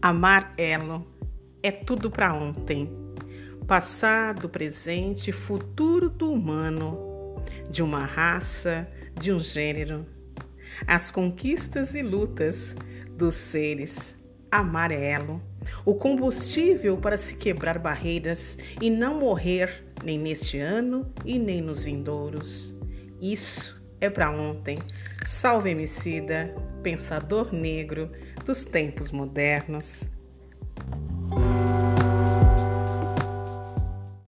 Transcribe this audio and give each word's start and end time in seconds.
Amarelo 0.00 1.04
é 1.60 1.72
tudo 1.72 2.08
para 2.08 2.32
ontem, 2.32 2.88
passado, 3.66 4.48
presente, 4.48 5.32
futuro 5.32 6.08
do 6.08 6.30
humano, 6.30 7.34
de 7.68 7.82
uma 7.82 8.04
raça, 8.04 8.88
de 9.18 9.32
um 9.32 9.40
gênero, 9.40 10.06
as 10.86 11.10
conquistas 11.10 11.96
e 11.96 12.02
lutas 12.02 12.76
dos 13.10 13.34
seres. 13.34 14.16
Amarelo, 14.52 15.42
o 15.84 15.96
combustível 15.96 16.96
para 16.96 17.18
se 17.18 17.34
quebrar 17.34 17.80
barreiras 17.80 18.56
e 18.80 18.88
não 18.88 19.18
morrer 19.18 19.84
nem 20.04 20.16
neste 20.16 20.58
ano 20.58 21.12
e 21.24 21.40
nem 21.40 21.60
nos 21.60 21.82
vindouros. 21.82 22.72
Isso 23.20 23.77
é 24.00 24.10
para 24.10 24.30
ontem. 24.30 24.78
Salve 25.24 25.70
Emicida, 25.70 26.54
pensador 26.82 27.52
negro 27.52 28.10
dos 28.44 28.64
tempos 28.64 29.10
modernos. 29.10 30.08